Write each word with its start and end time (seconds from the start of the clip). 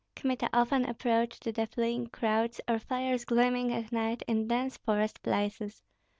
Kmita 0.15 0.49
often 0.51 0.83
approached 0.85 1.43
the 1.43 1.67
fleeing 1.67 2.07
crowds, 2.07 2.59
or 2.67 2.79
fires 2.79 3.23
gleaming 3.23 3.71
at 3.71 3.91
night 3.91 4.23
in 4.27 4.47
dense 4.47 4.75
forest 4.77 5.21
places. 5.21 5.83